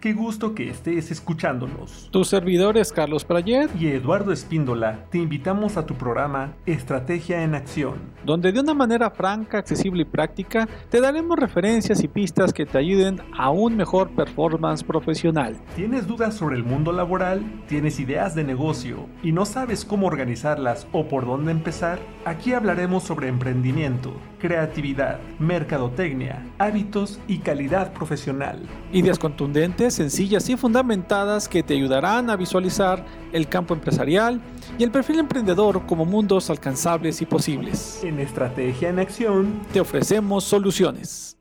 [0.00, 2.08] Qué gusto que estés escuchándonos.
[2.12, 7.96] Tus servidores Carlos Prayet y Eduardo Espíndola te invitamos a tu programa Estrategia en Acción,
[8.24, 12.78] donde de una manera franca, accesible y práctica te daremos referencias y pistas que te
[12.78, 15.56] ayuden a un mejor performance profesional.
[15.74, 17.42] ¿Tienes dudas sobre el mundo laboral?
[17.66, 21.98] ¿Tienes ideas de negocio y no sabes cómo organizarlas o por dónde empezar?
[22.24, 28.60] Aquí hablaremos sobre emprendimiento, creatividad, mercadotecnia, hábitos y calidad profesional.
[28.92, 34.40] Ideas contundentes sencillas y fundamentadas que te ayudarán a visualizar el campo empresarial
[34.78, 38.02] y el perfil emprendedor como mundos alcanzables y posibles.
[38.02, 41.36] En Estrategia en Acción te ofrecemos soluciones.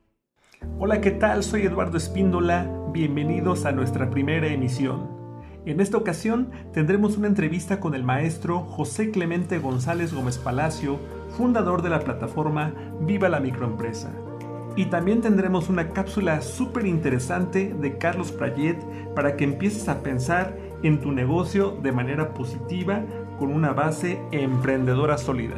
[0.79, 1.43] Hola, ¿qué tal?
[1.43, 2.69] Soy Eduardo Espíndola.
[2.91, 5.17] Bienvenidos a nuestra primera emisión.
[5.67, 10.97] En esta ocasión tendremos una entrevista con el maestro José Clemente González Gómez Palacio,
[11.29, 14.11] fundador de la plataforma Viva la Microempresa.
[14.75, 18.77] Y también tendremos una cápsula súper interesante de Carlos Prayet
[19.15, 23.03] para que empieces a pensar en tu negocio de manera positiva
[23.39, 25.55] con una base emprendedora sólida.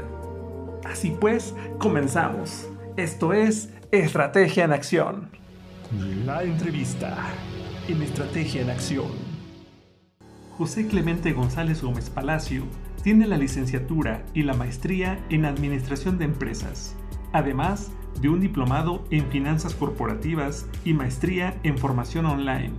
[0.86, 2.70] Así pues, comenzamos.
[2.96, 5.30] Esto es Estrategia en Acción.
[6.26, 7.18] La entrevista
[7.88, 9.08] en Estrategia en Acción.
[10.58, 12.64] José Clemente González Gómez Palacio
[13.02, 16.96] tiene la licenciatura y la maestría en Administración de Empresas.
[17.32, 17.92] Además,
[18.22, 22.74] de un diplomado en finanzas corporativas y maestría en formación online.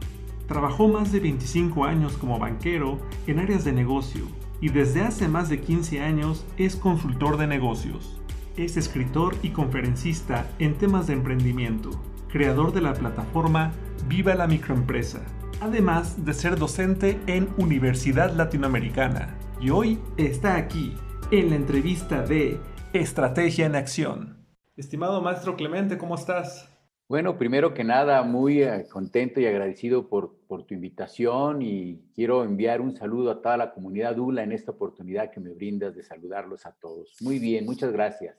[0.46, 4.27] Trabajó más de 25 años como banquero en áreas de negocio
[4.60, 8.20] y desde hace más de 15 años es consultor de negocios.
[8.56, 11.90] Es escritor y conferencista en temas de emprendimiento,
[12.28, 13.72] creador de la plataforma
[14.08, 15.22] Viva la Microempresa,
[15.60, 19.36] además de ser docente en Universidad Latinoamericana.
[19.62, 20.94] Y hoy está aquí
[21.30, 22.58] en la entrevista de
[22.94, 24.47] Estrategia en Acción.
[24.75, 26.74] Estimado maestro Clemente, ¿cómo estás?
[27.11, 32.42] Bueno, primero que nada, muy eh, contento y agradecido por, por, tu invitación y quiero
[32.42, 36.05] enviar un saludo a toda la comunidad ULA en esta oportunidad que me brindas de
[36.05, 37.14] saludarlos a todos.
[37.20, 38.39] Muy bien, muchas gracias.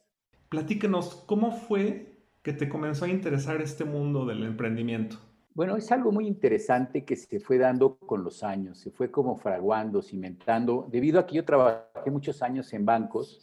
[0.50, 5.18] Platícanos, ¿cómo fue que te comenzó a interesar este mundo del emprendimiento?
[5.54, 9.36] Bueno, es algo muy interesante que se fue dando con los años, se fue como
[9.36, 13.42] fraguando, cimentando, debido a que yo trabajé muchos años en bancos,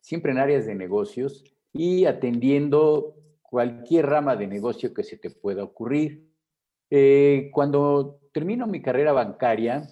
[0.00, 5.64] siempre en áreas de negocios, y atendiendo cualquier rama de negocio que se te pueda
[5.64, 6.28] ocurrir.
[6.90, 9.88] Eh, cuando termino mi carrera bancaria,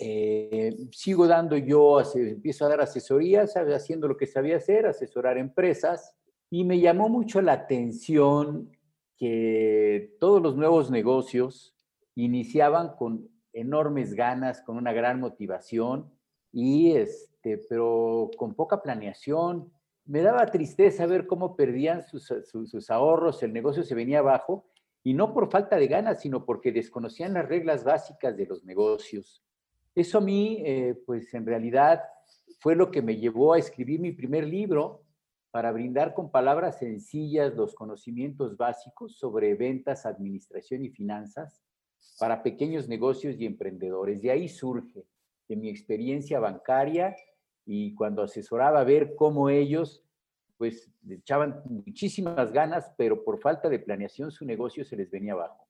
[0.00, 6.14] eh, sigo dando yo, empiezo a dar asesorías, haciendo lo que sabía hacer, asesorar empresas,
[6.48, 8.73] y me llamó mucho la atención
[9.16, 11.74] que todos los nuevos negocios
[12.14, 16.10] iniciaban con enormes ganas, con una gran motivación,
[16.52, 19.72] y este, pero con poca planeación,
[20.06, 24.66] me daba tristeza ver cómo perdían sus, ahorros, el negocio se venía abajo,
[25.02, 29.42] y no por falta de ganas, sino porque desconocían las reglas básicas de los negocios.
[29.94, 32.02] Eso a mí, eh, pues en realidad,
[32.58, 35.03] fue lo que me llevó a escribir mi primer libro
[35.54, 41.62] para brindar con palabras sencillas los conocimientos básicos sobre ventas, administración y finanzas
[42.18, 44.20] para pequeños negocios y emprendedores.
[44.20, 45.06] De ahí surge,
[45.46, 47.14] de mi experiencia bancaria
[47.64, 50.02] y cuando asesoraba ver cómo ellos
[50.56, 55.68] pues echaban muchísimas ganas, pero por falta de planeación su negocio se les venía abajo.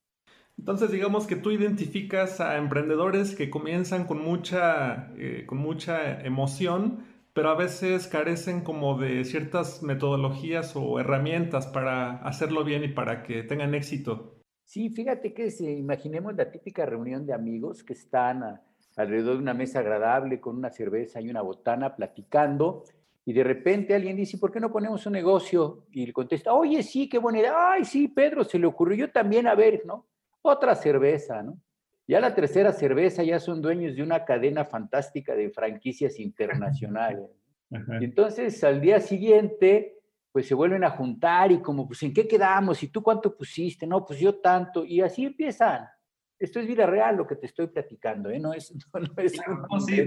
[0.57, 7.05] Entonces, digamos que tú identificas a emprendedores que comienzan con mucha, eh, con mucha emoción,
[7.35, 13.25] pero a veces carecen como de ciertas metodologías o herramientas para hacerlo bien y para
[13.25, 14.37] que tengan éxito.
[14.65, 18.61] Sí, fíjate que si imaginemos la típica reunión de amigos que están
[18.97, 22.85] alrededor de una mesa agradable con una cerveza y una botana platicando
[23.27, 25.87] y de repente alguien dice, ¿por qué no ponemos un negocio?
[25.91, 27.73] Y le contesta, oye, sí, qué buena idea.
[27.73, 30.07] Ay, sí, Pedro, se le ocurrió yo también, a ver, ¿no?
[30.43, 31.59] Otra cerveza, ¿no?
[32.07, 37.31] Ya la tercera cerveza ya son dueños de una cadena fantástica de franquicias internacionales.
[38.01, 39.99] Y entonces al día siguiente,
[40.31, 42.81] pues se vuelven a juntar y como, pues, ¿en qué quedamos?
[42.85, 43.85] ¿Y tú cuánto pusiste?
[43.85, 44.85] No, pues yo tanto.
[44.85, 45.85] Y así empiezan.
[46.39, 48.39] Esto es vida real lo que te estoy platicando, ¿eh?
[48.39, 48.73] No es...
[48.95, 50.07] No, es sí, sí,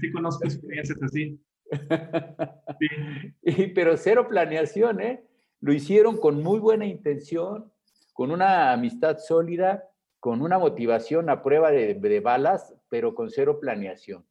[0.00, 1.40] sí, conozco experiencias así.
[3.74, 5.24] pero cero planeación, ¿eh?
[5.60, 7.72] Lo hicieron con muy buena intención,
[8.12, 9.84] con una amistad sólida,
[10.20, 14.24] con una motivación a prueba de, balas, pero con cero planeación.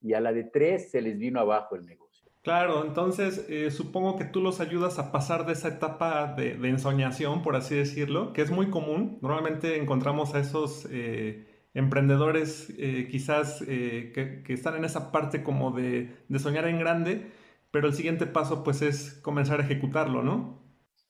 [0.00, 2.30] Y a la de tres se les vino abajo el negocio.
[2.42, 7.42] Claro, entonces eh, supongo que tú los ayudas a pasar de esa etapa de, ensoñación,
[7.42, 9.18] por así decirlo, que es muy común.
[9.20, 16.16] Normalmente encontramos a esos eh, emprendedores eh, quizás que, están en esa parte como de,
[16.28, 17.30] de, soñar en grande,
[17.70, 20.58] pero el siguiente paso pues es comenzar a ejecutarlo, ¿no?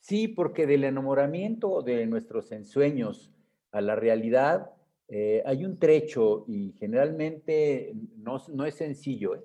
[0.00, 3.32] Sí, porque del enamoramiento de nuestros ensueños
[3.72, 4.70] a la realidad
[5.08, 9.40] eh, hay un trecho y generalmente no, no es sencillo, ¿eh?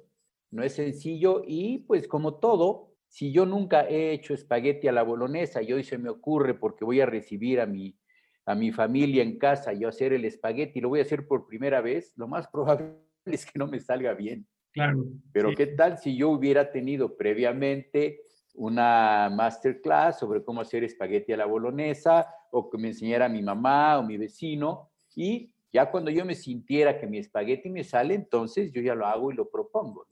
[0.51, 5.03] no es sencillo y pues como todo, si yo nunca he hecho espagueti a la
[5.03, 7.97] bolonesa y hoy se me ocurre porque voy a recibir a mi,
[8.45, 11.81] a mi familia en casa y hacer el espagueti, lo voy a hacer por primera
[11.81, 14.47] vez, lo más probable es que no me salga bien.
[14.71, 15.05] Claro.
[15.31, 18.24] Pero ¿qué tal si yo hubiera tenido previamente
[18.55, 23.99] una masterclass sobre cómo hacer espagueti a la bolonesa o que me enseñara mi mamá
[23.99, 28.71] o mi vecino y ya cuando yo me sintiera que mi espagueti me sale, entonces
[28.71, 30.07] yo ya lo hago y lo propongo.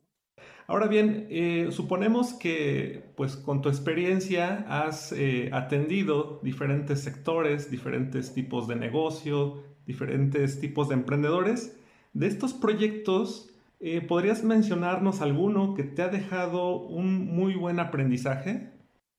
[0.68, 8.34] Ahora bien, eh, suponemos que pues con tu experiencia has eh, atendido diferentes sectores, diferentes
[8.34, 11.80] tipos de negocio, diferentes tipos de emprendedores.
[12.13, 13.52] De estos proyectos,
[13.85, 18.71] eh, ¿podrías mencionarnos alguno que te ha dejado un muy buen aprendizaje?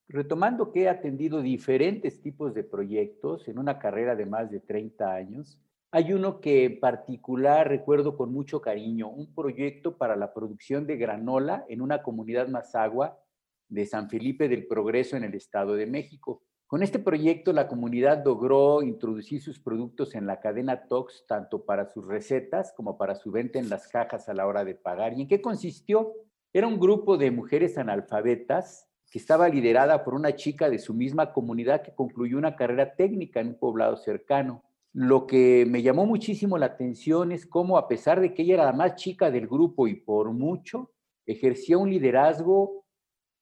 [0.09, 5.13] Retomando que he atendido diferentes tipos de proyectos en una carrera de más de 30
[5.15, 10.87] años, hay uno que en particular recuerdo con mucho cariño, un proyecto para la producción
[10.87, 13.21] de granola en una comunidad más agua
[13.69, 16.43] de San Felipe del Progreso en el Estado de México.
[16.67, 21.91] Con este proyecto la comunidad logró introducir sus productos en la cadena TOX tanto para
[21.91, 25.13] sus recetas como para su venta en las cajas a la hora de pagar.
[25.13, 26.15] ¿Y en qué consistió?
[26.53, 31.33] Era un grupo de mujeres analfabetas que estaba liderada por una chica de su misma
[31.33, 34.65] comunidad que concluyó una carrera técnica en un poblado cercano.
[34.93, 38.65] Lo que me llamó muchísimo la atención es cómo, a pesar de que ella era
[38.65, 40.93] la más chica del grupo y por mucho,
[41.27, 42.84] ejercía un liderazgo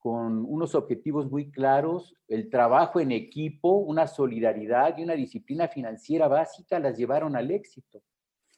[0.03, 6.27] con unos objetivos muy claros, el trabajo en equipo, una solidaridad y una disciplina financiera
[6.27, 8.03] básica las llevaron al éxito.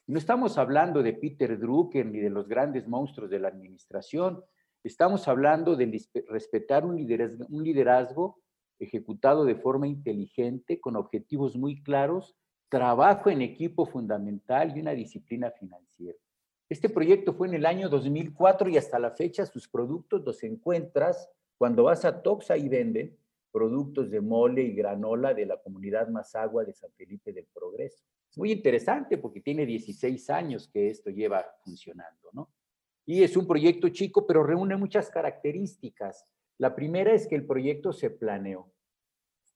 [0.07, 4.43] No estamos hablando de Peter Drucker ni de los grandes monstruos de la administración,
[4.83, 6.95] estamos hablando de respetar un
[7.63, 8.41] liderazgo,
[8.79, 12.35] ejecutado de forma inteligente, con objetivos muy claros
[12.69, 16.17] trabajo en equipo fundamental y una disciplina financiera.
[16.67, 21.29] Este proyecto fue en el año 2004 y hasta la fecha sus productos los encuentras
[21.57, 23.15] cuando vas a Toxa y venden
[23.51, 28.03] productos de mole y granola de la comunidad Mazagua de San Felipe del Progreso.
[28.29, 32.49] Es muy interesante porque tiene 16 años que esto lleva funcionando, ¿no?
[33.05, 36.25] Y es un proyecto chico, pero reúne muchas características.
[36.57, 38.73] La primera es que el proyecto se planeó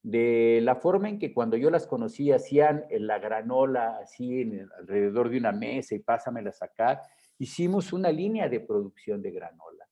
[0.02, 4.42] de la forma en que cuando yo las conocí hacían la granola así
[4.78, 7.02] alrededor de una mesa y pásamela a sacar,
[7.38, 9.86] hicimos una línea de producción de granola.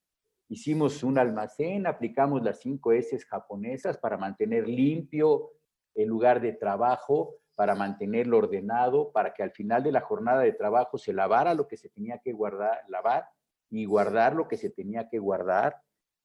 [0.47, 5.51] Hicimos un almacén, aplicamos las cinco S japonesas para mantener limpio
[5.93, 10.53] el lugar de trabajo, para mantenerlo ordenado, para que al final de la jornada de
[10.53, 13.25] trabajo se lavara lo que se tenía que guardar, lavar
[13.69, 15.75] y guardar lo que se tenía que guardar,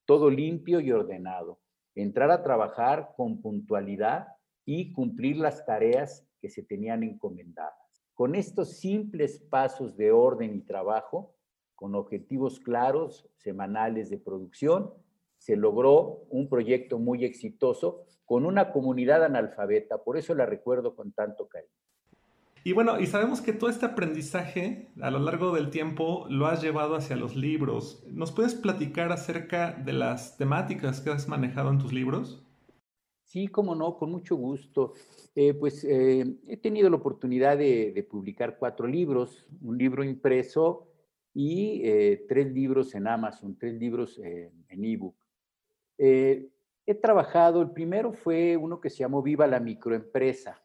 [0.07, 1.59] todo limpio y ordenado
[1.95, 4.29] entrar a trabajar con puntualidad
[4.65, 7.75] y cumplir las tareas que se tenían encomendadas.
[8.15, 11.35] Con estos simples pasos de orden y trabajo,
[11.75, 14.93] con objetivos claros, semanales de producción,
[15.37, 21.13] se logró un proyecto muy exitoso con una comunidad analfabeta, por eso la recuerdo con
[21.13, 21.84] tanto cariño.
[22.67, 26.63] Y bueno, y sabemos que todo este aprendizaje a lo largo del tiempo lo has
[26.63, 28.03] llevado hacia los libros.
[28.09, 32.43] ¿Nos puedes platicar acerca de las temáticas que has manejado en tus libros?
[33.23, 34.95] Sí, cómo no, con mucho gusto.
[35.35, 40.89] Eh, pues eh, he tenido la oportunidad de, publicar cuatro libros, un libro impreso
[41.35, 45.17] y eh, tres libros en Amazon, tres libros en ebook.
[45.99, 50.64] he trabajado, el primero fue uno que se llamó Viva la microempresa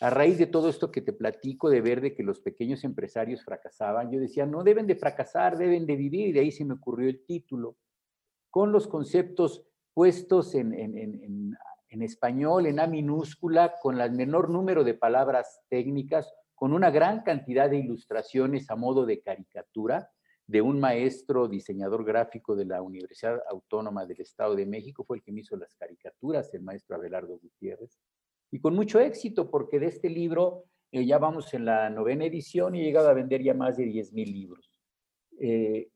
[0.00, 3.44] a raíz de todo esto que te platico, de ver de que los pequeños empresarios
[3.44, 6.74] fracasaban, yo decía, no deben de fracasar, deben de vivir, y de ahí se me
[6.74, 7.76] ocurrió el título,
[8.48, 14.94] con los conceptos puestos en, en español, en A minúscula, con el menor número de
[14.94, 20.10] palabras técnicas, con una gran cantidad de ilustraciones a modo de caricatura
[20.46, 25.22] de un maestro diseñador gráfico de la Universidad Autónoma del Estado de México, fue el
[25.22, 28.00] que me hizo las caricaturas, el maestro Abelardo Gutiérrez
[28.50, 32.74] y con mucho éxito, porque de este libro eh, ya vamos en la novena edición
[32.74, 34.72] y he llegado a vender ya más de 10 mil libros.
[35.38, 35.88] Eh,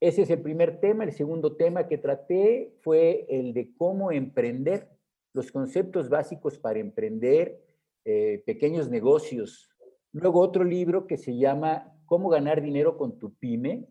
[0.00, 1.04] ese es el primer tema.
[1.04, 4.88] El segundo tema que traté fue el de cómo emprender,
[5.32, 7.62] los conceptos básicos para emprender
[8.04, 9.68] eh, pequeños negocios.
[10.12, 13.86] Luego otro libro que se llama Cómo ganar dinero con tu pyme,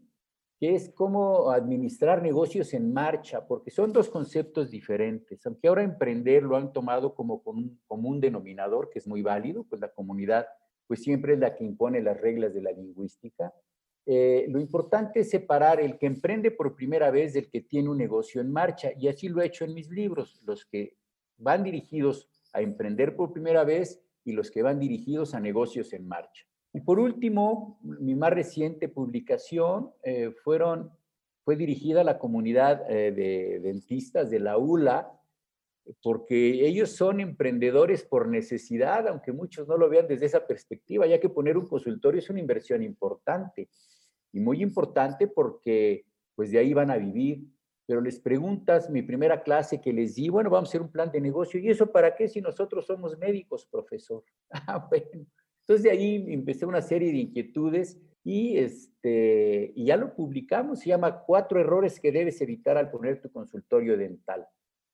[0.59, 6.43] que es cómo administrar negocios en marcha, porque son dos conceptos diferentes, aunque ahora emprender
[6.43, 10.45] lo han tomado como un denominador, que es muy válido, pues la comunidad
[10.85, 13.53] pues siempre es la que impone las reglas de la lingüística.
[14.07, 17.97] Eh, lo importante es separar el que emprende por primera vez del que tiene un
[17.99, 20.97] negocio en marcha, y así lo he hecho en mis libros, los que
[21.37, 26.07] van dirigidos a emprender por primera vez y los que van dirigidos a negocios en
[26.07, 26.48] marcha.
[26.73, 30.91] Y por último, mi más reciente publicación eh, fueron,
[31.43, 35.11] fue dirigida a la comunidad eh, de dentistas de la ULA,
[36.03, 41.19] porque ellos son emprendedores por necesidad, aunque muchos no lo vean desde esa perspectiva, ya
[41.19, 43.69] que poner un consultorio es una inversión importante
[44.31, 47.43] y muy importante porque pues de ahí van a vivir.
[47.85, 51.11] Pero les preguntas, mi primera clase que les di, bueno, vamos a hacer un plan
[51.11, 51.59] de negocio.
[51.59, 54.23] ¿Y eso para qué si nosotros somos médicos, profesor?
[54.67, 55.25] Ah, bueno.
[55.69, 60.79] Entonces de ahí empecé una serie de inquietudes y, este, y ya lo publicamos.
[60.79, 64.47] Se llama Cuatro errores que debes evitar al poner tu consultorio dental.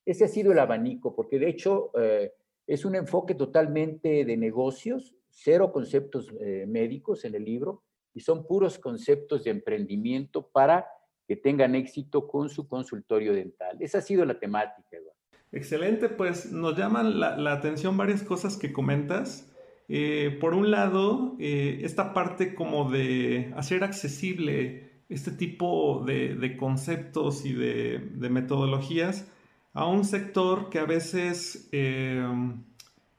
[0.05, 2.33] Ese ha sido el abanico, porque de hecho eh,
[2.67, 8.45] es un enfoque totalmente de negocios, cero conceptos eh, médicos en el libro, y son
[8.45, 10.85] puros conceptos de emprendimiento para
[11.25, 13.77] que tengan éxito con su consultorio dental.
[13.79, 15.15] Esa ha sido la temática, Eduardo.
[15.53, 19.54] Excelente, pues nos llaman la, atención varias cosas que comentas.
[19.87, 27.53] Eh, por un lado, esta parte como de hacer accesible este tipo de, conceptos y
[27.53, 29.27] de metodologías
[29.75, 32.25] a un sector que a veces, eh,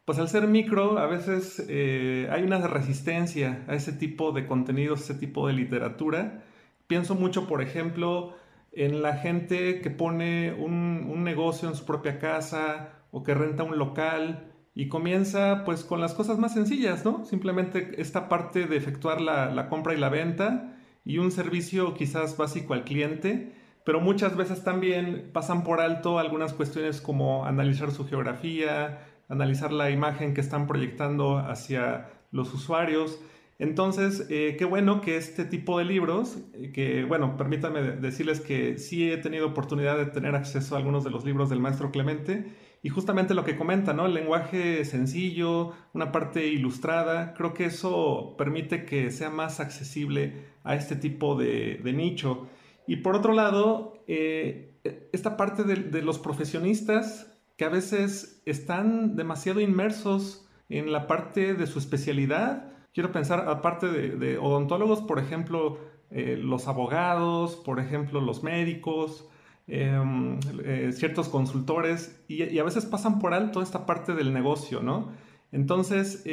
[0.06, 5.02] pues al ser micro, a veces eh, hay una resistencia a ese tipo de contenidos,
[5.02, 6.44] ese tipo de literatura.
[6.86, 8.34] Pienso mucho, por ejemplo,
[8.72, 13.78] en la gente que pone un, negocio en su propia casa o que renta un
[13.78, 17.24] local y comienza pues con las cosas más sencillas, ¿no?
[17.24, 22.36] Simplemente esta parte de efectuar la, la compra y la venta y un servicio quizás
[22.36, 23.52] básico al cliente
[23.86, 29.90] pero muchas veces también pasan por alto algunas cuestiones como analizar su geografía, analizar la
[29.90, 33.20] imagen que están proyectando hacia los usuarios.
[33.60, 38.76] Entonces, eh, qué bueno que este tipo de libros, eh, que bueno, permítanme decirles que
[38.76, 42.44] sí he tenido oportunidad de tener acceso a algunos de los libros del maestro Clemente
[42.82, 44.06] y justamente lo que comenta, ¿no?
[44.06, 50.76] El lenguaje sencillo, una parte ilustrada, creo que eso permite que sea más accesible a
[50.76, 52.48] este tipo de, nicho.
[52.86, 54.74] Y por otro lado, eh,
[55.12, 61.66] esta parte de, los profesionistas que a veces están demasiado inmersos en la parte de
[61.66, 62.72] su especialidad.
[62.92, 65.78] Quiero pensar, aparte de, odontólogos, por ejemplo,
[66.10, 69.28] eh, los abogados, por ejemplo, los médicos,
[69.66, 75.12] em, eh, ciertos consultores, y, a veces pasan por alto esta parte del negocio, ¿no?
[75.52, 76.24] Entonces,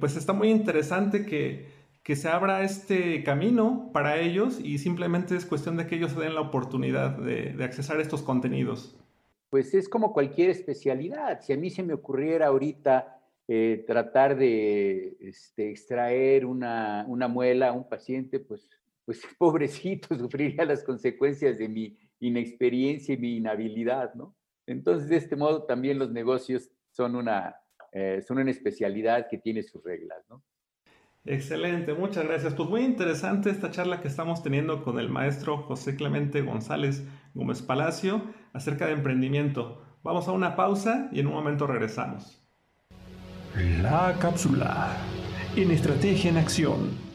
[0.00, 5.44] pues está muy interesante que que se abra este camino para ellos y simplemente es
[5.44, 8.96] cuestión de que ellos se den la oportunidad de, de accesar estos contenidos.
[9.50, 11.42] Pues es como cualquier especialidad.
[11.42, 17.68] Si a mí se me ocurriera ahorita eh, tratar de este, extraer una, una, muela
[17.68, 18.70] a un paciente, pues,
[19.04, 24.36] pues pobrecito, sufriría las consecuencias de mi inexperiencia y mi inhabilidad, ¿no?
[24.66, 27.56] Entonces, de este modo, también los negocios son una,
[27.92, 30.42] eh, son una especialidad que tiene sus reglas, ¿no?
[31.24, 32.54] Excelente, muchas gracias.
[32.54, 37.60] Pues muy interesante esta charla que estamos teniendo con el maestro José Clemente González Gómez
[37.60, 38.22] Palacio
[38.52, 39.82] acerca de emprendimiento.
[40.02, 42.42] Vamos a una pausa y en un momento regresamos.
[43.82, 44.96] La cápsula
[45.56, 47.07] en estrategia en acción.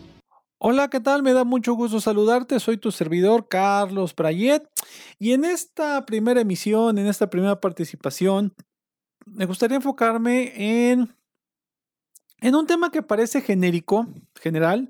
[0.65, 1.23] Hola, ¿qué tal?
[1.23, 2.57] Me da mucho gusto saludarte.
[2.57, 4.63] Soy tu servidor Carlos Prayet
[5.19, 8.53] y en esta primera emisión, en esta primera participación,
[9.25, 10.53] me gustaría enfocarme
[10.89, 11.13] en
[12.39, 14.07] en un tema que parece genérico,
[14.39, 14.87] general,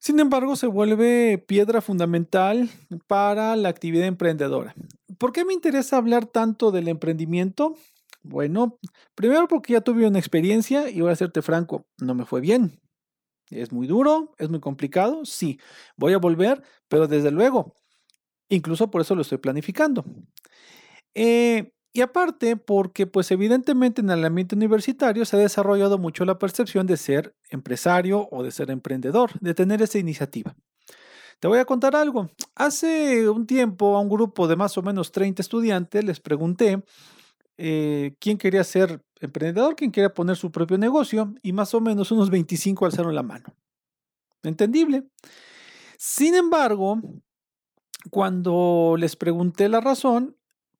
[0.00, 2.68] sin embargo se vuelve piedra fundamental
[3.06, 4.74] para la actividad emprendedora.
[5.16, 7.76] ¿Por qué me interesa hablar tanto del emprendimiento?
[8.24, 8.80] Bueno,
[9.14, 12.80] primero porque ya tuve una experiencia y voy a serte franco, no me fue bien.
[13.50, 15.58] Es muy duro, es muy complicado, sí,
[15.96, 17.74] voy a volver, pero desde luego,
[18.48, 20.04] incluso por eso lo estoy planificando.
[21.14, 26.38] Eh, y aparte, porque pues evidentemente en el ambiente universitario se ha desarrollado mucho la
[26.38, 30.54] percepción de ser empresario o de ser emprendedor, de tener esa iniciativa.
[31.40, 32.30] Te voy a contar algo.
[32.54, 36.84] Hace un tiempo a un grupo de más o menos 30 estudiantes les pregunté
[37.62, 42.10] eh, quién quería ser emprendedor, quién quería poner su propio negocio y más o menos
[42.10, 43.54] unos 25 alzaron la mano.
[44.42, 45.06] Entendible.
[45.98, 47.02] Sin embargo,
[48.08, 50.38] cuando les pregunté la razón,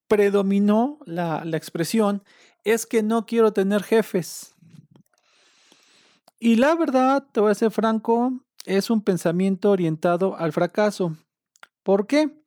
[0.08, 2.24] predominó la, expresión
[2.64, 4.54] es que no quiero tener jefes.
[6.38, 11.14] Y la verdad, te voy a ser franco, es un pensamiento orientado al fracaso.
[11.82, 12.39] ¿Por qué?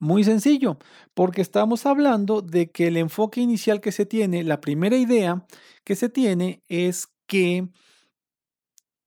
[0.00, 0.78] Muy sencillo,
[1.12, 5.44] porque estamos hablando de que el enfoque inicial que se tiene, la primera idea
[5.82, 7.68] que se tiene es que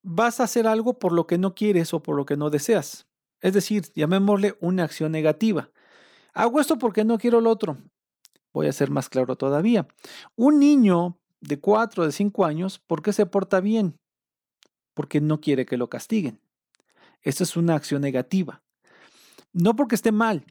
[0.04, 3.08] vas a hacer algo por lo que no quieres o por lo que no deseas.
[3.40, 5.72] Es decir, llamémosle una acción negativa.
[6.34, 7.78] Hago esto porque no quiero lo otro.
[8.54, 9.88] Voy a ser más claro todavía.
[10.36, 13.98] Un niño de 4 o de 5 años, ¿por qué se porta bien?
[14.94, 16.42] Porque no quiere que lo castiguen.
[17.22, 18.62] Esta es una acción negativa.
[19.54, 20.46] No porque esté mal,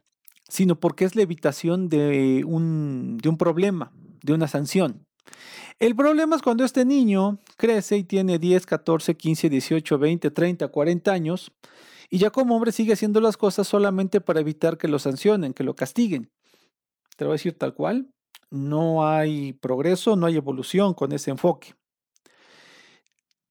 [0.50, 3.92] sino porque es la evitación de un, de un problema,
[4.22, 5.06] de una sanción.
[5.78, 10.68] El problema es cuando este niño crece y tiene 10, 14, 15, 18, 20, 30,
[10.68, 11.52] 40 años
[12.10, 15.64] y ya como hombre sigue haciendo las cosas solamente para evitar que lo sancionen, que
[15.64, 16.30] lo castiguen.
[17.16, 18.10] Te lo voy a decir tal cual,
[18.50, 21.74] no hay progreso, no hay evolución con ese enfoque.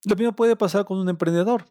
[0.06, 1.66] Lo mismo puede pasar con un emprendedor,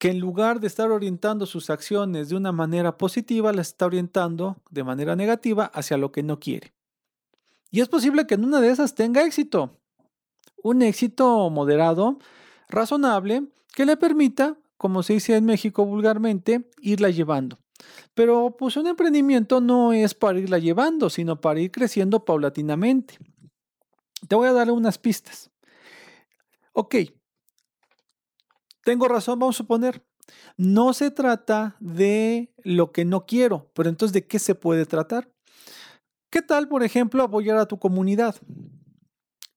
[0.00, 4.56] que en lugar de estar orientando sus acciones de una manera positiva, las está orientando
[4.70, 6.72] de manera negativa hacia lo que no quiere.
[7.70, 9.76] Y es posible que en una de esas tenga éxito.
[10.62, 12.18] Un éxito moderado,
[12.70, 17.58] razonable, que le permita, como se dice en México vulgarmente, irla llevando.
[18.14, 23.18] Pero pues un emprendimiento no es para irla llevando, sino para ir creciendo paulatinamente.
[24.26, 25.50] Te voy a dar unas pistas.
[26.72, 26.96] Ok,
[28.84, 30.04] tengo razón, vamos a suponer.
[30.56, 35.30] No se trata de lo que no quiero, pero entonces ¿de qué se puede tratar?
[36.30, 38.36] ¿Qué tal, por ejemplo, apoyar a tu comunidad?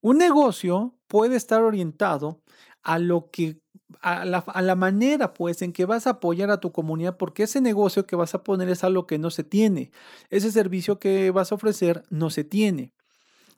[0.01, 2.41] Un negocio puede estar orientado
[2.81, 3.61] a lo que
[4.01, 8.05] a la, manera pues en que vas a apoyar a tu comunidad porque ese negocio
[8.05, 9.91] que vas a poner es algo que no se tiene.
[10.29, 12.91] Ese servicio que vas a ofrecer no se tiene.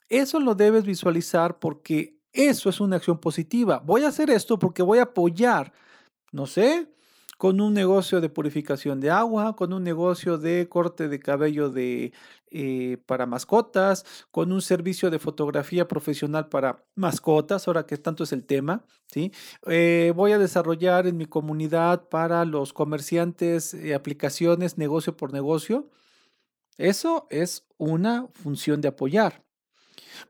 [0.10, 3.80] Eso lo debes visualizar porque eso es una acción positiva.
[3.86, 5.74] Voy a hacer esto porque voy a apoyar,
[6.32, 6.88] no sé,
[7.38, 12.13] con un negocio de purificación de agua, con un negocio de corte de cabello de,
[12.51, 18.32] eh, para mascotas, con un servicio de fotografía profesional para mascotas, ahora que tanto es
[18.32, 19.32] el tema, ¿sí?
[19.68, 25.89] Eh, voy a desarrollar en mi comunidad para los comerciantes eh, aplicaciones negocio por negocio.
[26.77, 29.44] Eso es una función de apoyar.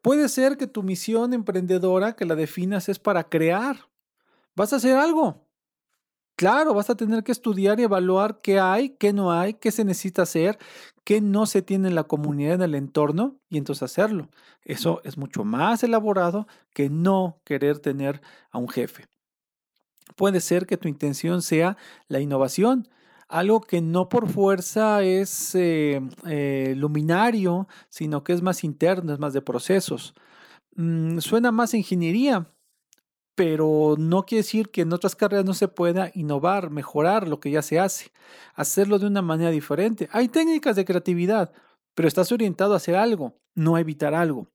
[0.01, 3.89] Puede ser que tu misión emprendedora, que la definas, es para crear.
[4.55, 5.45] Vas a hacer algo,
[6.35, 9.85] Claro, vas a tener que estudiar y evaluar qué hay, qué no hay, qué se
[9.85, 10.59] necesita hacer,
[11.05, 14.29] qué no se tiene en la comunidad, en el entorno, y entonces hacerlo.
[14.63, 19.07] Eso es mucho más elaborado que no querer tener a un jefe.
[20.17, 21.77] Puede ser que tu intención sea
[22.09, 22.89] la innovación,
[23.35, 29.19] algo que no por fuerza es eh, eh, luminario, sino que es más interno, es
[29.19, 30.13] más de procesos.
[30.75, 32.47] Mm, suena más ingeniería,
[33.35, 37.51] pero no quiere decir que en otras carreras no se pueda innovar, mejorar lo que
[37.51, 38.11] ya se hace,
[38.53, 40.07] hacerlo de una manera diferente.
[40.13, 41.51] Hay técnicas de creatividad,
[41.93, 44.47] pero estás orientado a hacer algo, no a evitar algo.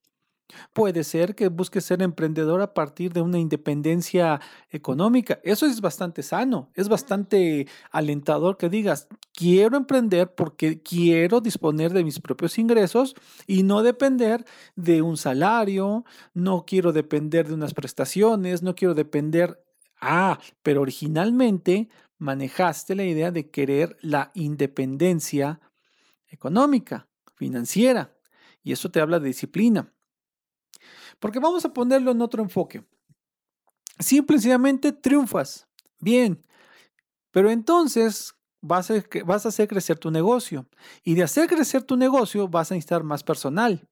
[0.73, 5.41] Puede ser que busques ser emprendedor a partir de una independencia económica.
[5.43, 12.05] Eso es bastante sano, es bastante alentador que digas, quiero emprender porque quiero disponer de
[12.05, 13.15] mis propios ingresos
[13.47, 14.45] y no depender
[14.77, 19.65] de un salario, no quiero depender de unas prestaciones, no quiero depender...
[20.03, 25.61] Ah, pero originalmente manejaste la idea de querer la independencia
[26.29, 28.17] económica, financiera,
[28.63, 29.93] y eso te habla de disciplina.
[31.21, 32.83] Porque vamos a ponerlo en otro enfoque.
[33.99, 35.69] Simplemente triunfas.
[36.01, 36.43] Bien.
[37.31, 40.67] Pero entonces vas a, vas a hacer crecer tu negocio.
[41.05, 43.87] Y de hacer crecer tu negocio vas a necesitar más personal.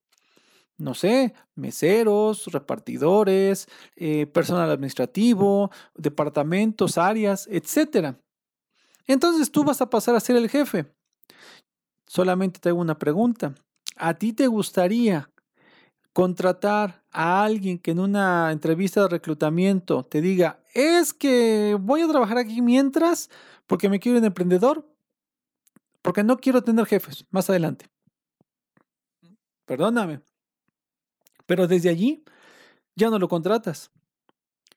[0.79, 8.17] No sé, meseros, repartidores, eh, personal administrativo, departamentos, áreas, etc.
[9.07, 10.87] Entonces tú vas a pasar a ser el jefe.
[12.07, 13.55] Solamente te hago una pregunta.
[13.97, 15.29] ¿A ti te gustaría
[16.19, 22.09] contratar a alguien que en una entrevista de reclutamiento te diga, es que voy a
[22.09, 23.31] trabajar aquí mientras
[23.69, 24.85] porque me quiero un emprendedor,
[26.03, 27.89] porque no quiero tener jefes más adelante.
[29.65, 30.21] Perdóname.
[31.47, 32.25] Pero desde allí
[32.97, 33.93] ya no lo contratas.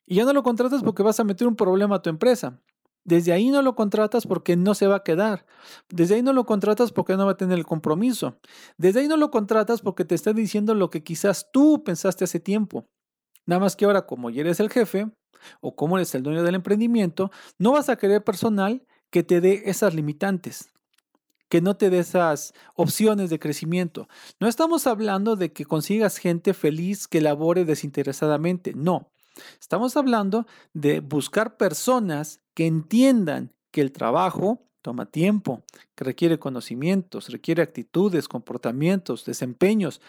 [0.06, 2.62] Y ya no lo contratas porque vas a meter un problema a tu empresa.
[3.04, 5.46] Desde ahí no lo contratas porque no se va a quedar.
[5.90, 8.38] Desde ahí no lo contratas porque no va a tener el compromiso.
[8.78, 12.40] Desde ahí no lo contratas porque te está diciendo lo que quizás tú pensaste hace
[12.40, 12.86] tiempo.
[13.46, 15.10] Nada más que ahora, como ya eres el jefe
[15.62, 19.64] o como eres el dueño del emprendimiento, no vas a querer personal que te dé
[19.66, 20.70] esas limitantes,
[21.50, 24.08] que no te dé esas opciones de crecimiento.
[24.40, 29.12] No estamos hablando de que consigas gente feliz que labore desinteresadamente, no.
[29.60, 35.64] Estamos hablando de buscar personas que entiendan que el trabajo toma tiempo,
[35.96, 40.02] que requiere conocimientos, requiere actitudes, comportamientos, desempeños,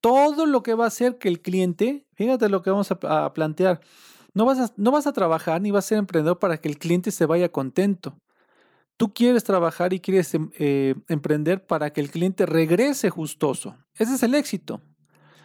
[0.00, 3.80] todo lo que va a hacer que el cliente, fíjate lo que vamos a, plantear,
[4.32, 6.78] No vas, a, no vas a trabajar ni vas a ser emprendedor para que el
[6.78, 8.16] cliente se vaya contento.
[8.96, 13.76] Tú quieres trabajar y quieres em, eh, emprender para que el cliente regrese justoso.
[13.94, 14.80] Ese es el éxito.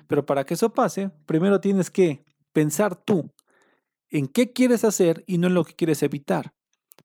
[0.08, 2.24] Pero para que eso pase, primero tienes que
[2.56, 3.34] pensar tú
[4.10, 6.54] en qué quieres hacer y no en lo que quieres evitar.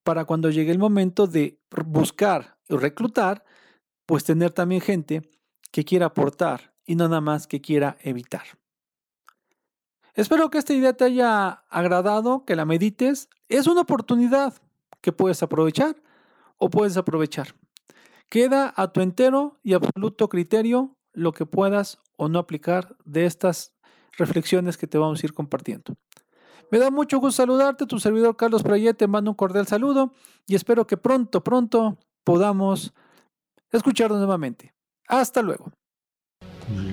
[0.05, 3.45] Para cuando llegue el momento de buscar y reclutar,
[4.07, 5.29] pues tener también gente
[5.73, 8.45] que quiera aportar y no nada más que quiera evitar.
[10.15, 13.29] Espero que esta idea te haya agradado, que la medites.
[13.49, 14.55] Es una oportunidad
[15.01, 15.97] que puedes aprovechar
[16.59, 17.57] o puedes aprovechar.
[18.29, 23.75] Queda a tu entero y absoluto criterio lo que puedas o no aplicar de estas
[24.16, 25.96] reflexiones que te vamos a ir compartiendo.
[26.70, 30.12] Me da mucho gusto saludarte, tu servidor Carlos Prayet, te mando un cordial saludo
[30.46, 32.94] y espero que pronto, pronto podamos
[33.73, 34.73] escucharnos nuevamente.
[35.09, 35.73] Hasta luego.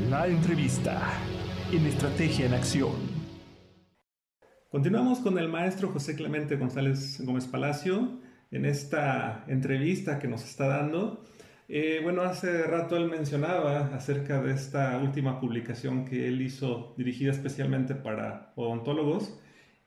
[0.09, 0.99] La entrevista
[1.71, 2.95] en Estrategia en Acción.
[4.71, 8.19] Continuamos con el maestro José Clemente González Gómez Palacio
[8.51, 11.23] en esta entrevista que nos está dando.
[11.69, 17.31] Eh, bueno, hace rato él mencionaba acerca de esta última publicación que él hizo dirigida
[17.31, 19.37] especialmente para odontólogos.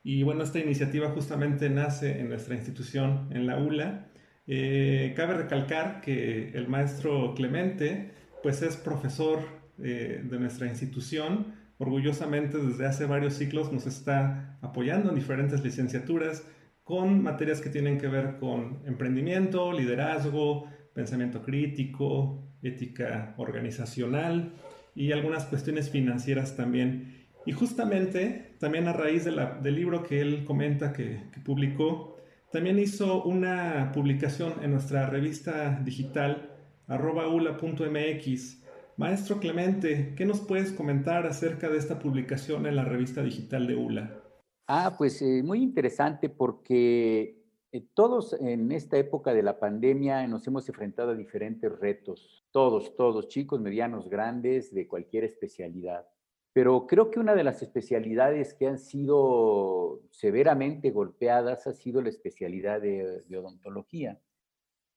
[0.03, 4.11] Y bueno, esta iniciativa justamente nace en nuestra institución, en la ULA.
[4.47, 8.11] Eh, cabe recalcar que el maestro Clemente,
[8.43, 9.39] pues es profesor
[9.79, 11.55] eh, de nuestra institución.
[11.79, 16.43] Orgullosamente desde hace varios ciclos nos está apoyando en diferentes licenciaturas
[16.83, 24.53] con materias que tienen que ver con emprendimiento, liderazgo, pensamiento crítico, ética organizacional
[24.95, 27.27] y algunas cuestiones financieras también.
[27.45, 32.17] Y justamente, también a raíz del libro que él comenta que, publicó,
[32.51, 36.49] también hizo una publicación en nuestra revista digital
[36.87, 38.61] arrobaula.mx.
[38.97, 43.75] Maestro Clemente, ¿qué nos puedes comentar acerca de esta publicación en la revista digital de
[43.75, 44.21] ULA?
[44.67, 47.40] Ah, pues eh, muy interesante porque
[47.73, 52.95] eh, todos en esta época de la pandemia nos hemos enfrentado a diferentes retos, todos,
[52.97, 56.05] todos, chicos, medianos, grandes, de cualquier especialidad.
[56.53, 62.09] Pero creo que una de las especialidades que han sido severamente golpeadas ha sido la
[62.09, 64.19] especialidad de, odontología,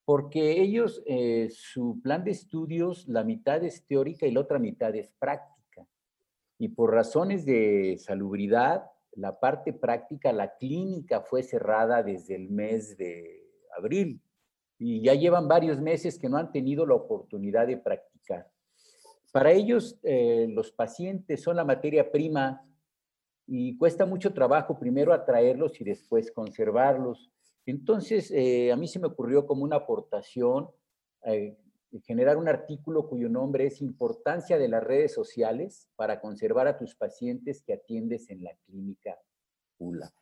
[0.04, 4.94] porque ellos, eh, su plan de estudios, la mitad es teórica y la otra mitad
[4.96, 5.86] es práctica.
[6.58, 12.96] Y por razones de salubridad, la parte práctica, la clínica fue cerrada desde el mes
[12.96, 13.42] de
[13.76, 14.20] abril
[14.78, 18.48] y ya llevan varios meses que no han tenido la oportunidad de practicar.
[19.32, 22.64] Para ellos, eh, los pacientes son la materia prima
[23.46, 27.30] y cuesta mucho trabajo primero atraerlos y después conservarlos.
[27.66, 30.68] Entonces, eh, a mí se me ocurrió como una aportación
[31.26, 31.56] eh,
[32.02, 36.94] generar un artículo cuyo nombre es Importancia de las redes sociales para conservar a tus
[36.94, 39.18] pacientes que atiendes en la clínica
[39.78, 40.12] ULA.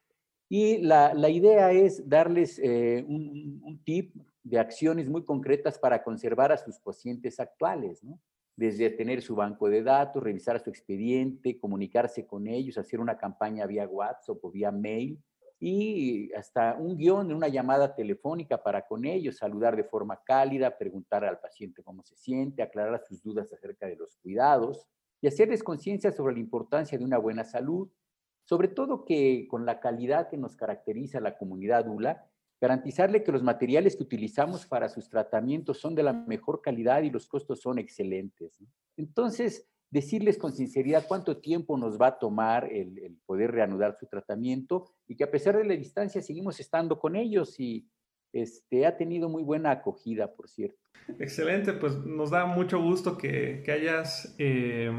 [0.48, 6.58] Y la, idea es darles eh, un, tip de acciones muy concretas para conservar a
[6.58, 8.20] sus pacientes actuales, ¿no?
[8.54, 13.66] Desde tener su banco de datos, revisar su expediente, comunicarse con ellos, hacer una campaña
[13.66, 15.18] vía WhatsApp o vía mail,
[15.64, 21.24] y hasta un guion una llamada telefónica para con ellos, saludar de forma cálida, preguntar
[21.24, 24.88] al paciente cómo se siente, aclarar sus dudas acerca de los cuidados
[25.20, 27.88] y hacerles conciencia sobre la importancia de una buena salud,
[28.42, 32.28] sobre todo que con la calidad que nos caracteriza la comunidad ULA,
[32.60, 37.10] garantizarle que los materiales que utilizamos para sus tratamientos son de la mejor calidad y
[37.10, 38.58] los costos son excelentes.
[38.96, 44.90] Entonces, decirles con sinceridad cuánto tiempo nos va a tomar el, poder reanudar su tratamiento
[45.06, 47.86] y que a pesar de la distancia seguimos estando con ellos y
[48.32, 50.78] este, ha tenido muy buena acogida, por cierto.
[51.18, 54.90] Excelente, pues nos da mucho gusto que, hayas eh,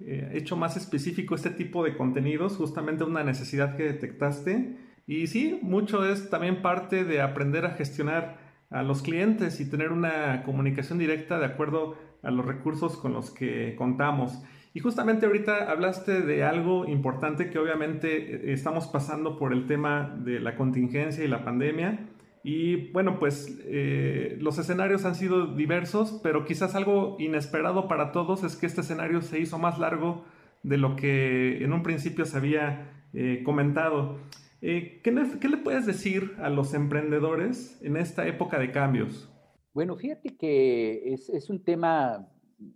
[0.00, 4.76] eh, hecho más específico este tipo de contenidos, justamente una necesidad que detectaste.
[5.06, 9.90] Y sí, mucho es también parte de aprender a gestionar a los clientes y tener
[9.90, 14.42] una comunicación directa de acuerdo a los recursos con los que contamos.
[14.74, 20.16] Y justamente ahorita hablaste de algo importante que obviamente eh, estamos pasando por el tema
[20.18, 22.08] de la contingencia y la pandemia.
[22.42, 28.42] Y bueno, pues eh, los escenarios han sido diversos, pero quizás algo inesperado para todos
[28.42, 30.24] es que este escenario se hizo más largo
[30.64, 34.18] de lo que en un principio se había eh, comentado.
[34.60, 39.30] ¿qué, ¿Qué le puedes decir a los emprendedores en esta época de cambios?
[39.74, 42.28] Bueno, fíjate que es, un tema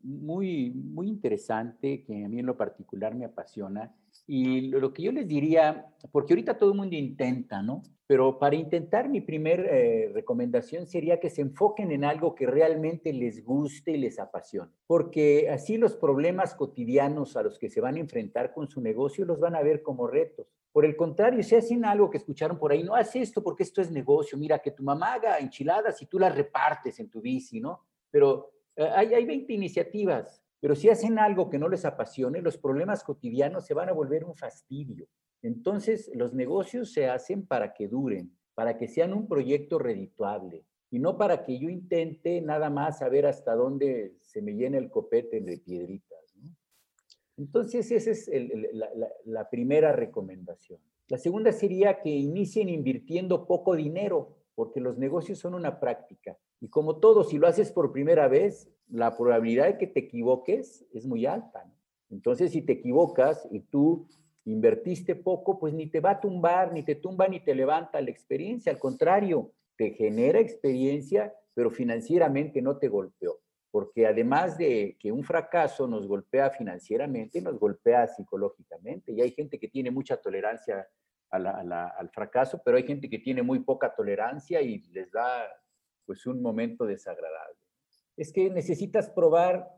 [0.03, 3.95] muy, muy interesante que a mí en lo particular me apasiona.
[4.27, 7.83] Y lo, que yo les diría, porque ahorita todo el mundo intenta, ¿no?
[8.07, 13.13] Pero para intentar, mi primer eh, recomendación sería que se enfoquen en algo que realmente
[13.13, 14.71] les guste y les apasione.
[14.87, 19.25] Porque así los problemas cotidianos a los que se van a enfrentar con su negocio
[19.25, 20.47] los van a ver como retos.
[20.73, 23.81] Por el contrario, si hacen algo que escucharon por ahí, no haz esto porque esto
[23.81, 24.39] es negocio.
[24.39, 27.81] Mira, que tu mamá haga enchiladas y tú las repartes en tu bici, ¿no?
[28.11, 33.05] Pero hay, hay 20 iniciativas, pero si hacen algo que no les apasione, los problemas
[33.05, 35.07] cotidianos se van a volver un fastidio.
[35.43, 40.99] Entonces, los negocios se hacen para que duren, para que sean un proyecto redituable y
[40.99, 45.41] no para que yo intente nada más saber hasta dónde se me llena el copete
[45.41, 46.19] de piedritas.
[47.37, 48.29] Entonces, esa es
[49.25, 50.81] la primera recomendación.
[51.07, 56.37] La segunda sería que inicien invirtiendo poco dinero, porque los negocios son una práctica.
[56.61, 60.85] Y como todo, si lo haces por primera vez, la probabilidad de que te equivoques
[60.93, 61.73] es muy alta.
[62.11, 64.09] Entonces, si te equivocas y tú
[64.47, 68.11] invertiste poco, pues ni te va a tumbar, ni te tumba, ni te levanta la
[68.11, 68.73] experiencia.
[68.73, 73.39] Al contrario, te genera experiencia, pero financieramente no te golpeó.
[73.71, 79.13] Porque además de que un fracaso nos golpea financieramente, nos golpea psicológicamente.
[79.13, 80.89] Y hay gente que tiene mucha tolerancia
[81.31, 85.45] al fracaso, pero hay gente que tiene muy poca tolerancia y les da
[86.07, 87.59] pues un momento desagradable.
[88.17, 89.69] Es que necesitas probar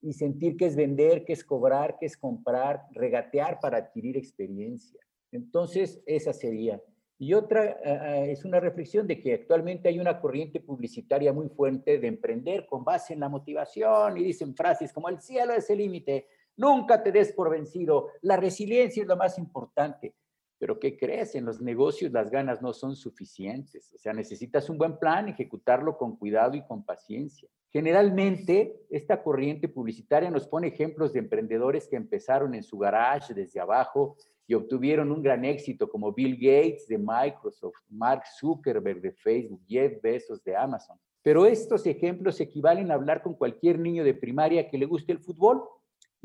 [0.00, 5.00] y sentir que es vender, que es cobrar, que es comprar, regatear para adquirir experiencia.
[5.32, 6.80] Entonces, esa sería.
[7.18, 11.48] Y otra eh, eh, es una reflexión de que actualmente hay una corriente publicitaria muy
[11.48, 15.70] fuerte de emprender con base en la motivación y dicen frases como el cielo es
[15.70, 16.26] el límite,
[16.56, 20.14] nunca te des por vencido, la resiliencia es lo más importante.
[20.58, 21.34] Pero ¿qué crees?
[21.34, 23.92] En los negocios las ganas no son suficientes.
[23.94, 27.48] O sea, necesitas un buen plan, ejecutarlo con cuidado y con paciencia.
[27.70, 33.60] Generalmente, esta corriente publicitaria nos pone ejemplos de emprendedores que empezaron en su garage desde
[33.60, 34.16] abajo
[34.46, 40.00] y obtuvieron un gran éxito, como Bill Gates de Microsoft, Mark Zuckerberg de Facebook, Jeff
[40.00, 40.96] Bezos de Amazon.
[41.22, 45.18] Pero estos ejemplos equivalen a hablar con cualquier niño de primaria que le guste el
[45.18, 45.60] fútbol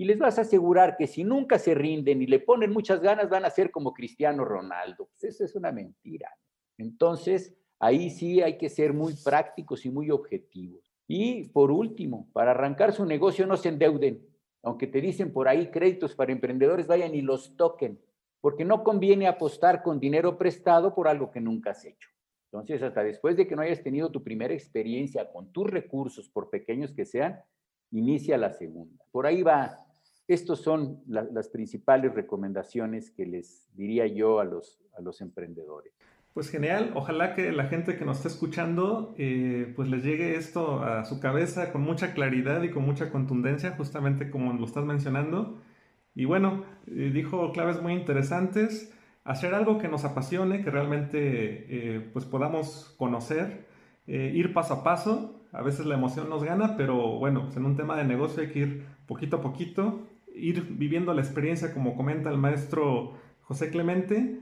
[0.02, 3.30] y les vas a asegurar que si nunca se rinden y le ponen muchas ganas,
[3.30, 5.08] van a ser como Cristiano Ronaldo.
[5.12, 6.36] Pues eso es una mentira.
[6.80, 10.92] Entonces, ahí sí hay que ser muy prácticos y muy objetivos.
[11.08, 14.28] Y por último, para arrancar su negocio no se endeuden.
[14.64, 18.02] Aunque te dicen por ahí créditos para emprendedores, vayan y los toquen,
[18.40, 22.10] porque no conviene apostar con dinero prestado por algo que nunca has hecho.
[22.52, 26.50] Entonces, hasta después de que no hayas tenido tu primera experiencia con tus recursos, por
[26.50, 27.40] pequeños que sean,
[27.92, 29.06] inicia la segunda.
[29.12, 29.86] Por ahí va.
[30.32, 35.92] Estos son las principales recomendaciones que les diría yo a los, a los emprendedores.
[36.34, 40.86] Pues genial, ojalá que la gente que nos está escuchando eh, pues les llegue esto
[40.86, 45.60] a su cabeza con mucha claridad y con mucha contundencia, justamente como lo estás mencionando.
[46.16, 52.10] Y bueno, eh, dijo claves muy interesantes, hacer algo que nos apasione, que realmente eh,
[52.14, 53.66] pues podamos conocer,
[54.08, 57.76] ir paso a paso a veces la emoción nos gana, pero bueno, pues en un
[57.76, 62.30] tema de negocio hay que ir poquito a poquito, ir viviendo la experiencia como comenta
[62.30, 64.40] el maestro José Clemente.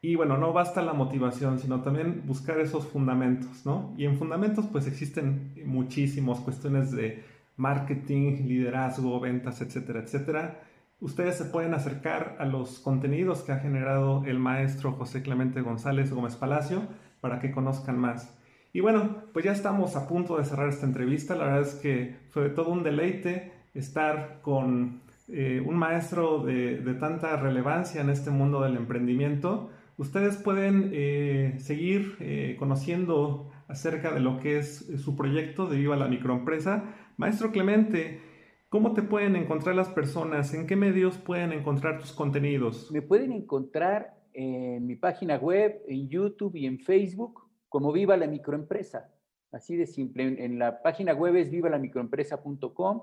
[0.00, 3.94] Y bueno, no basta la motivación, sino también buscar esos fundamentos, ¿no?
[3.96, 7.24] Y en fundamentos pues existen muchísimos cuestiones de
[7.56, 10.60] marketing, liderazgo, ventas, etcétera, etcétera.
[11.00, 16.12] Ustedes se pueden acercar a los contenidos que ha generado el maestro José Clemente González
[16.12, 16.82] Gómez Palacio
[17.20, 18.38] para que conozcan más.
[18.72, 21.34] Y bueno, pues ya estamos a punto de cerrar esta entrevista.
[21.36, 27.36] La verdad es que fue todo un deleite estar con eh, un maestro de, tanta
[27.36, 29.70] relevancia en este mundo del emprendimiento.
[29.96, 35.96] Ustedes pueden eh, seguir eh, conociendo acerca de lo que es su proyecto de Viva
[35.96, 36.94] la Microempresa.
[37.16, 38.20] Maestro Clemente,
[38.68, 40.52] ¿cómo te pueden encontrar las personas?
[40.52, 42.90] ¿En qué medios pueden encontrar tus contenidos?
[42.92, 48.26] Me pueden encontrar en mi página web, en YouTube y en Facebook como Viva la
[48.26, 49.10] Microempresa.
[49.52, 50.44] Así de simple.
[50.44, 53.02] En, la página web es vivalamicroempresa.com.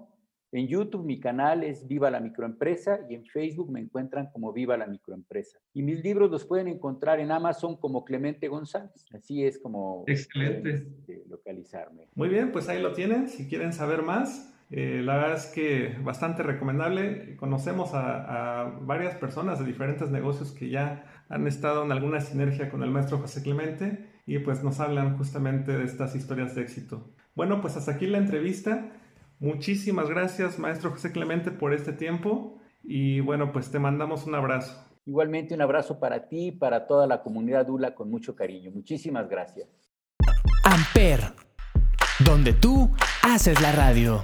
[0.52, 4.76] En YouTube mi canal es Viva la Microempresa y en Facebook me encuentran como Viva
[4.76, 5.60] la Microempresa.
[5.74, 9.06] Y mis libros los pueden encontrar en Amazon como Clemente González.
[9.14, 10.88] Así es como Excelente.
[11.00, 12.10] Este, localizarme.
[12.16, 13.30] Muy bien, pues ahí lo tienen.
[13.30, 17.38] Si quieren saber más, eh, la verdad es que bastante recomendable.
[17.38, 22.70] Conocemos a, a, varias personas de diferentes negocios que ya han estado en alguna sinergia
[22.70, 27.10] con el maestro José Clemente y pues nos hablan justamente de estas historias de éxito.
[27.36, 28.92] Bueno, pues hasta aquí la entrevista.
[29.42, 34.88] Muchísimas gracias, maestro José Clemente, por este tiempo y bueno, pues te mandamos un abrazo.
[35.04, 38.70] Igualmente un abrazo para ti y para toda la comunidad DULA con mucho cariño.
[38.70, 39.68] Muchísimas gracias.
[40.64, 41.22] Amper,
[42.24, 42.92] donde tú
[43.24, 44.24] haces la radio.